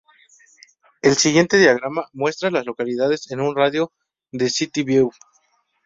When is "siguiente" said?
1.15-1.57